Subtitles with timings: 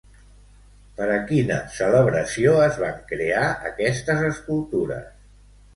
[0.99, 5.11] Per a quina celebració es van crear aquestes escultures?